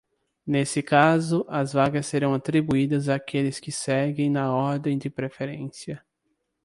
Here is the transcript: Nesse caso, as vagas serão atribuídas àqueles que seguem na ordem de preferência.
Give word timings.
Nesse 0.47 0.81
caso, 0.81 1.45
as 1.47 1.73
vagas 1.73 2.07
serão 2.07 2.33
atribuídas 2.33 3.07
àqueles 3.07 3.59
que 3.59 3.71
seguem 3.71 4.31
na 4.31 4.51
ordem 4.51 4.97
de 4.97 5.11
preferência. 5.11 6.03